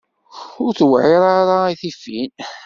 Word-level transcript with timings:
Ur 0.63 0.71
tewɛiṛ 0.79 1.23
ara 1.37 1.57
i 1.73 1.75
tifin. 1.81 2.33